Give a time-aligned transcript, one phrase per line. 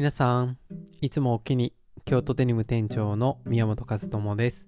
[0.00, 0.56] 皆さん、
[1.02, 1.74] いつもおきに
[2.06, 4.66] 京都デニム店長の宮本和智です。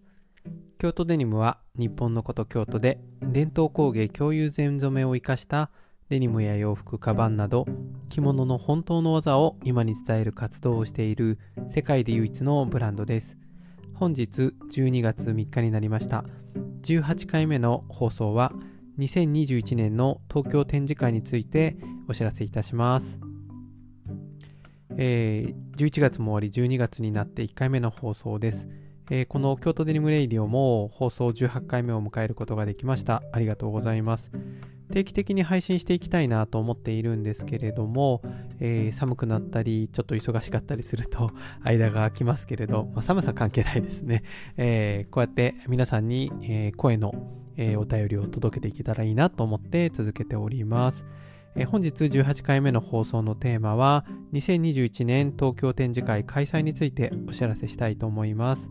[0.76, 5.70] 京都デニムは日本のこと京都で伝統工芸共有全染めを生かした
[6.10, 7.64] デニムや洋服、カバンなど
[8.10, 11.38] 着物の本当の技を今に伝える活動をしている
[11.70, 13.38] 世界で唯一のブランドです。
[13.94, 16.26] 本日12月3日になりました。
[16.82, 18.52] 18回目の放送は
[18.98, 23.31] 2021年の東京展示会についてお知らせいたします。
[24.96, 28.68] えー、11月も終わり12月になって1回目の放送です。
[29.10, 33.22] えー、この京都デニムレイディオも放送18回目を迎えることができました。
[33.32, 34.30] ありがとうございます。
[34.92, 38.22] 定期的に配信していきたいなと思っているんですけれども、
[38.60, 41.30] えー、寒くなったり、ちょっと忙しかったりすると
[41.64, 44.22] 間が空きますけれど、まあ、寒さ関係ないですね。
[44.56, 47.12] え、こうやって皆さんに、声の、
[47.76, 51.04] お便りを届けていけたらいいなと思って続けております。
[51.54, 58.70] え本日18回目の放送のテーマは2021年東京展示会開催についてお知らせしたいと思います。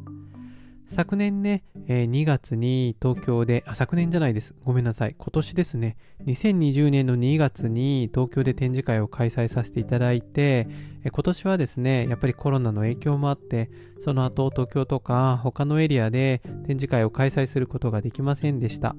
[0.92, 4.56] 昨年ね、え2月に東京で、あ、昨年じゃないです。
[4.66, 5.16] ごめんなさい。
[5.18, 5.96] 今年ですね。
[6.26, 10.68] 2020年の2月に東京で展示会を開催させていただいて、
[11.06, 18.94] え今年はですね、やっぱりコロナの影響もあって、その後東京とか他のエリアで展示会を開催することができませんでした。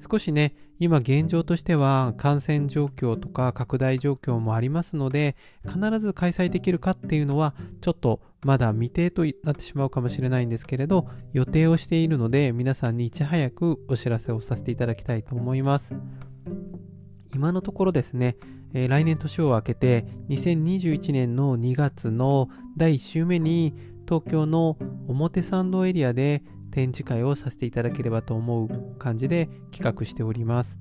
[0.00, 15.94] 少しね、今現状としては感染状況とか拡大状況もありますので、必ず開催できるかっていうのは、ちょっとまだ未定となってしまうかもしれないんですけれど、予定をしているので、皆さんにいち早くお知らせをさせていただきたいと思います。
[17.34, 18.36] 今のところですね、
[18.72, 30.78] えー、来年年を明けて2021年の2月の第1週目に東京の表参道エリアで展示会をさせていただければと思う感じで企画しております。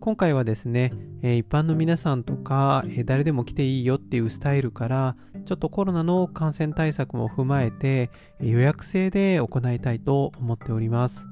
[0.00, 11.26] 今回はですね、え一般の皆さんとか、え誰でも来ていいよっていうスタイルから、ちょっとコロナの感染対策も踏まえて、え予約制で行いたいと思っております。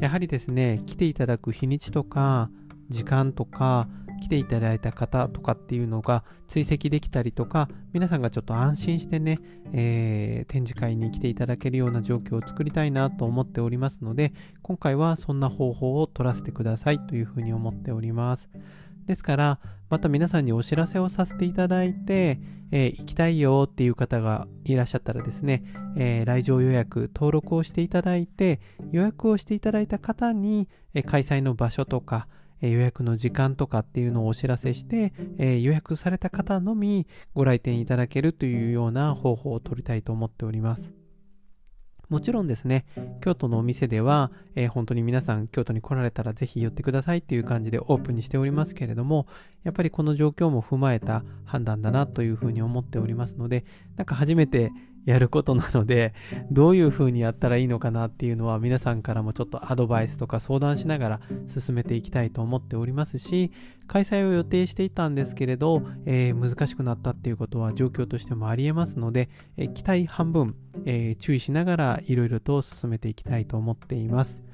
[0.00, 2.50] やはりですね、来ていただく日にちとか、
[2.88, 3.88] 時間とか、
[4.20, 9.38] 来ていただいた方とかっていうのが追跡できたりとか、皆さんがちょっと安心してね、
[9.72, 14.32] えー、展示会に来ていただけるような状況を作りたいなと思っておりますので、
[14.62, 18.48] 今回はそんな方法を取らせてくださいというふうに思っております。
[19.06, 22.38] ですから、また皆さんにお知らせをさせていただいて、
[22.70, 25.64] えー、行きたいよっていう方がいらっしゃったらですね、
[25.96, 28.60] えー、来場予約、登録をしていただいて、
[28.92, 32.28] 予約をしていただいた方に、えー、開催の場所とか、
[32.68, 41.00] 予約の時間とかっていうのをお知らせして、え予約された方のみご来店いただけるというような方法を取りたいと思っております。
[42.10, 42.84] もちろんですね、
[43.20, 49.28] 京都のお店では、えー、本当に皆さん京都に来られたらぜひ寄ってくださいっていう感じでオープンにしておりますけれども、
[49.62, 53.64] やっぱりこの状況も踏まえた判断だなというふうに思っておりますので、
[53.96, 54.72] なんか初めて
[55.04, 56.14] やることなので、
[56.50, 63.50] どういうふうにやったらいいのかなっていうのは皆さんからもちょっとアドバイスとか相談しながら進めていきたいと思っておりますし、
[63.86, 74.49] 開催を予定していたんですけれど、えー、難しくなったっていうことは状況としてもありえますので、えー、期待半分、えー、注意しながらいろいろと進めていきたいと思っています。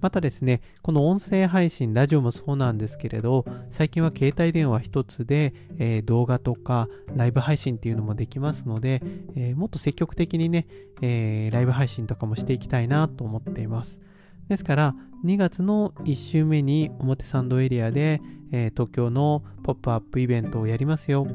[0.00, 9.00] またですね、この音声配信、ラジオもそうなんですけれど、最近は携帯電話一つで、えー、動画とかライブ配信っていうのもできますので、
[9.34, 10.66] えー、もっと積極的にね、
[11.00, 14.00] えー、ライブ配信とかもしていきたいなと思っています。
[14.48, 14.94] ですから、
[15.24, 18.20] 2月の1週目に表参道エリアで、
[18.52, 21.26] え東京のポップアップイベントをやりますよ。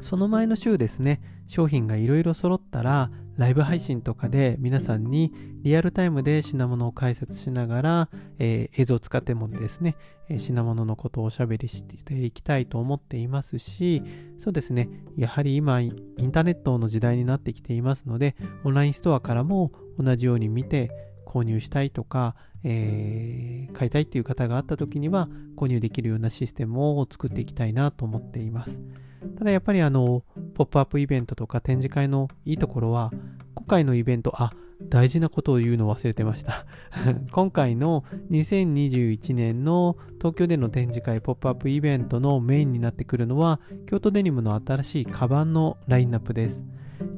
[0.00, 5.32] その前の週ですね、商品がいろいろ揃ったら、ライブ配信とかで皆さんに
[5.62, 9.96] リアルタイムで品物を解説しながら、えー、映像を使ってもですね、
[10.28, 14.02] え品物のことをおしゃべりしていきたいと思っていますし、
[14.38, 20.90] そうですね、やはり今インターネットの時代になってきていますので、オンラインストアからも同じように見て
[21.26, 28.80] 購入したいとか、えー、買いたいっていう方があった時には購入できるようなシステムを作っていきたいなと思っています。
[29.38, 33.10] ただやっぱりあの、ポップアップイベントとか展示会のいいところは、
[33.54, 34.52] 今回のイベント、あ、
[34.88, 36.66] 大事なことを言うの忘れてました
[37.30, 46.62] 今回の2021年の東京での展示会ポップアップイベントのメインになってくるのは、京都デニムの新しいカバンのラインナップです。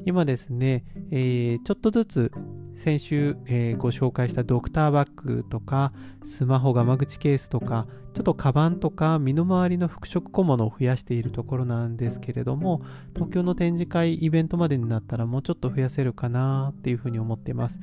[0.05, 2.31] 今ですね、えー、ちょっとずつ
[2.75, 5.93] 先週、えー、ご紹介したドクターバッグとか
[6.23, 12.81] スマホがマ口ケースとかちょっとカバンとか身の回りの服飾小物を増やしているところなんですけれども
[13.13, 17.79] 東京の展示会イベントまでになったらもうちょっと増やせるかなっていうふうに思っています。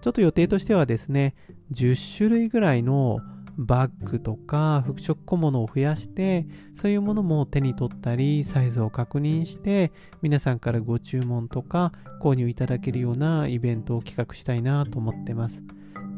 [0.00, 1.34] ちょっと予定としてはですね
[1.70, 3.20] 10種類ぐらいの
[3.58, 15.62] バッグとか服飾小物を増やしてそういうものも手に取ったりサイズを確認して皆さんからご注文とか購入いただけるようなイベントを企画したいなと思ってます。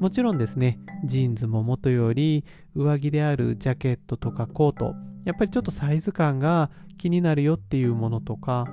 [0.00, 2.44] もちろんですねジーンズも元より
[2.74, 4.94] 上着であるジャケットとかコート
[5.24, 8.66] やっぱりちょっとサイズ感が気になるよっていうものとか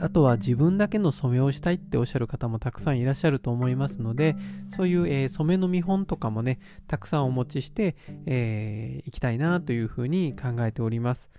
[0.00, 7.96] あとは自分だけの染めをしたいっておっしゃる方もたくさんいらっしゃると思いますので、そういう、えー、染めの見本とかもね、たくさんお持ちして、
[8.26, 11.30] えー、いきたいなというふうに考えております。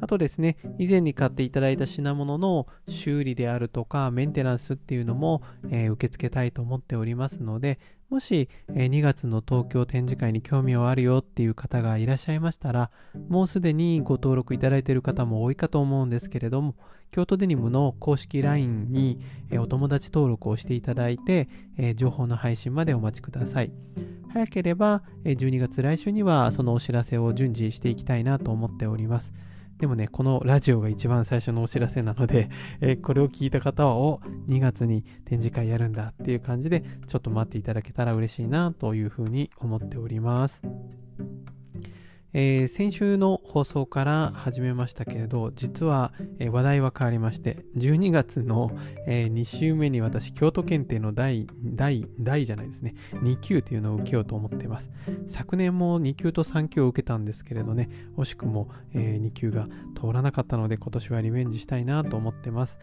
[0.00, 7.78] あとですね、以前に買っていただいた品物の修理であるとかメンテナンスっていうのも、えー、受け付けたいと思っておりますので、
[8.10, 12.90] もし、えー、2月の東京展示会に興味はあるよっていう方がいらっしゃいましたら、
[13.28, 16.74] もうすでにご登録いただいている方も多いかと思うんですけれども、
[17.10, 19.18] 京都デニムの公式 LINE に、
[19.50, 23.72] えー、お友達登録をしていただいて、えー、情報の配信までお待ちください。
[24.32, 29.32] 早ければ、え12月来週にはそのお知らせを順次していきたいなと思っております。
[29.78, 32.50] でもね、このラジオが一番最初のお知らせなので、
[32.80, 40.60] えー、これを聞いた方は、お、2月に展示会やるんだっていう感じで、ちょっと待っていただけたら嬉しいなというふうに思っております。
[42.34, 48.70] えー、先週の放送から始めましたけれど、実は、えー、話題は変わりまして、12月の、
[49.06, 54.90] えー、2週目に私、京都検定の第、第、第じゃないですね、2級というのを受けようと思っています。
[55.26, 57.88] 昨年も2級と3級を受けたんですけれどね、
[58.18, 59.66] 惜しくも、え2級が
[59.98, 62.78] 通らなかったので、今年はリベンジしたいなと思ってます。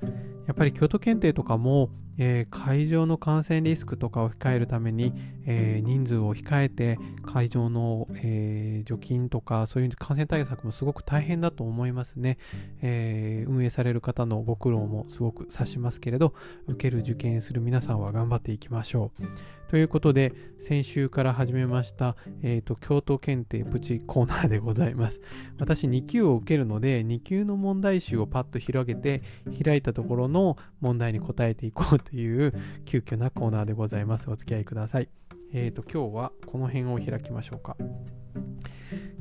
[0.47, 5.13] やっぱり京都検定とかも、えー、会場の感染リスクとかを控えるために、
[5.45, 12.37] えー、人数を控えて会場の、えー、除菌とかそういう感染対策もすごく大変だと思いますね、
[12.81, 16.33] え運営される方のご苦労もすごく察しますけれど
[16.67, 19.25] 受ける受験する皆さんは頑張っていきましょう
[19.67, 25.21] ということで、先週から始めました、えーと、京都検定プチコーナーでございます。
[25.59, 29.21] 私2級を受けるので、2級の問題集をパッと広げて、
[29.63, 32.53] 開いたところの問題に答えていこうという
[32.85, 34.29] 急遽なコーナーでございます。
[34.29, 35.09] お付き合いください。
[35.53, 37.75] えっ、ー、と、今日はこの辺を開きましょうか。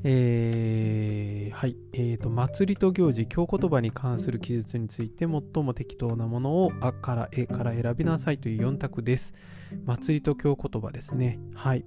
[0.07, 1.77] えー、はい。
[1.95, 9.33] えー、と、祭りと行事、京言葉に関する記述について最も適当なものをあからえから選びなさいという4択です。
[9.87, 11.39] 祭りと京言葉ですね。
[11.55, 11.85] はい。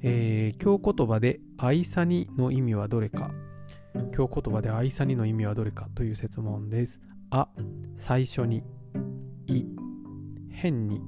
[0.00, 3.30] えー、京言葉で愛さにの意味はどれか。
[4.12, 7.00] 京言葉で愛さにの意味はどれかという説問です。
[7.30, 7.48] あ、
[7.96, 8.64] 最初に。
[10.62, 11.00] 変に。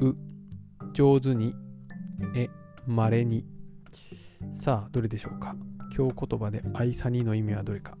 [0.00, 0.16] う、
[0.92, 1.54] 上手に。
[2.34, 2.48] え、
[2.88, 3.46] 稀に。
[4.52, 5.54] さあ、どれでしょうか？
[5.92, 7.96] 京言葉で愛さにの意味はどれか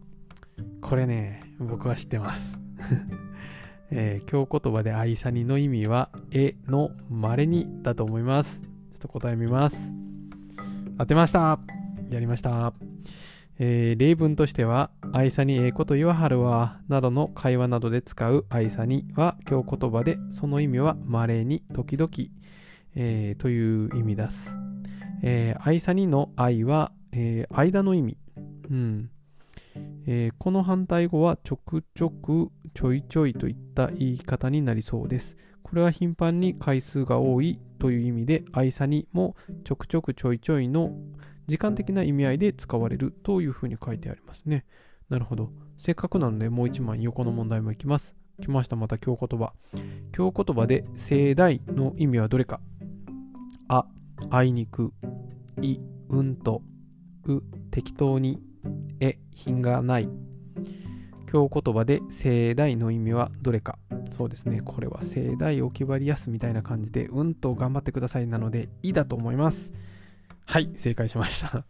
[0.80, 2.58] これね、僕は知ってます。
[3.92, 8.60] えー、京言葉で愛さにの意味は、えの稀にだと思います。
[8.60, 9.92] ちょっと答え見ます。
[10.98, 11.60] 当てました
[12.10, 12.74] やりました。
[13.60, 22.10] えー、例文としては、愛さにええこと言わはるわ、などの会話などで使う愛さには京言葉で、その意味は稀に、時々、
[22.94, 24.56] えー、という意味です。
[25.22, 28.16] えー、愛さにの愛は、えー、間の意味。
[28.70, 29.10] うん
[30.06, 35.36] えー、この反対語はちょくちょくちょいちょいといった言い方になりそうです。
[35.62, 40.92] これは頻繁に回数が多いという意味で、愛さにもちょくちょくちょいちょいの
[41.48, 44.64] 時間的な意味合いで使われるというふうに書いてありますね。
[45.08, 45.50] なるほど。
[45.78, 48.14] せっかくなのでもう一枚横の問題もいきます。
[48.42, 49.54] 来ました、また京言葉。
[50.12, 52.60] 京言葉で盛大の意味はどれか
[53.66, 53.86] あ、
[54.30, 54.92] あいにく、
[55.62, 55.78] い、
[56.10, 56.62] うんと、
[57.24, 57.40] う、
[57.70, 58.40] 適当に、
[59.00, 60.08] え、品がない。
[61.26, 63.78] 京言葉で盛大の意味はどれか。
[64.10, 64.60] そうですね。
[64.60, 69.72] これは盛大おきばりやすみたいな感じで、うんと頑張ってくださいなので、いだと思います。
[70.50, 71.66] はい、正解しました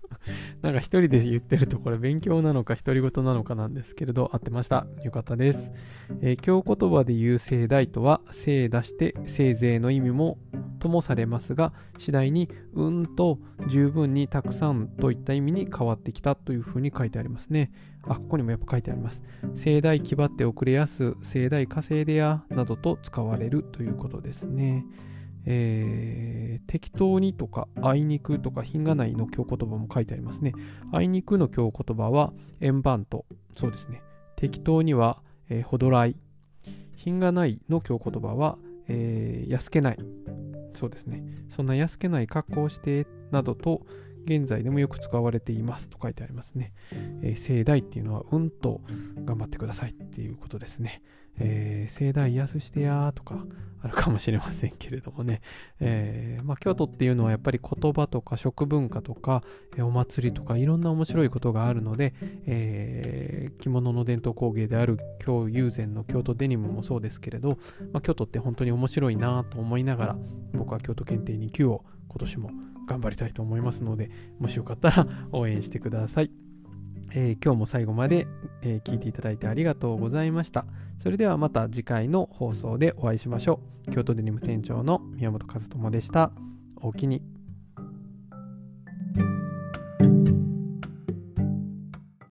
[0.63, 4.87] なんか一人で言ってるとこれ勉強なのか独り言なのかなんですけれど、合ってました。
[5.03, 5.73] よかったです。
[6.21, 10.39] えー、京言葉で言う盛大とは、盛出してせいぜいの意味も
[10.79, 17.73] ともされますが、次第にうんと十分にたくさんといった意味に変わってきたというふうに書いてありますね。
[18.05, 19.23] あ、ここにもやっぱ書いてあります。
[19.55, 24.85] 盛大気張って遅れやす、盛大稼いでやなどと使われるということですね。
[25.51, 30.53] えー、適当にとか、あいにくとか、品がないの京言葉も書いてありますね。
[30.93, 33.25] あいにくの京言葉は、円盤と、
[33.57, 34.03] そうですね。
[34.37, 36.17] 適当には、えー、ほどらい。
[36.97, 39.99] 品がないの京言葉は、えー、安けない。
[40.75, 41.25] そうですね。
[41.49, 43.87] そんな安けない格好をして、などと、
[44.27, 46.75] 現在でもよく使われていますと書いてありますね。
[47.23, 48.83] えー、盛大っていうのは、うんと
[49.25, 51.01] 頑張ってくださいっていうことですね。
[51.39, 53.47] えー、盛大安してやーとか
[53.83, 55.41] あるかもしれませんけれどもね、
[55.81, 59.43] えー、まあ、京都っていうのはやっぱり言葉とか食文化とか、
[59.77, 62.15] え、お祭りとかいろんな面白いことがあるので、
[62.47, 67.59] え着物の伝統工芸である京友禅の京都デニムもそうですけれど、
[67.93, 70.17] まあ、京都って本当に面白いなと思いながら
[70.53, 72.51] 僕は京都検定2級を今年も
[72.87, 76.48] 頑張りたいと思いますのでもしよかったら応援してください。
[77.13, 78.27] えー、今日も最後まで、
[78.63, 80.67] えー、聞いていただいてありがとうございました。
[80.99, 83.93] それではまた次回の放送でお会いしましょう。
[83.93, 86.33] 京都デニム店長の宮本和智でした。
[86.77, 87.23] おおきに。